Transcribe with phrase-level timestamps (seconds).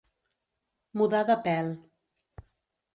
[1.01, 1.73] Mudar de pèl.